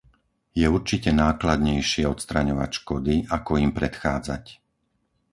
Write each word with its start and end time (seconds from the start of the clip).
Je 0.61 0.65
určite 0.77 1.11
nákladnejšie 1.25 2.03
odstraňovať 2.13 2.69
škody 2.81 3.15
ako 3.37 3.51
im 3.65 3.69
predchádzať. 3.79 4.43